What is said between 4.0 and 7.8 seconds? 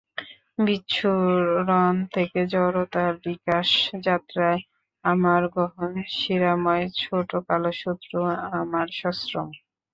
যাত্রায়, তামার গহন শিরাময় ছোটে কালো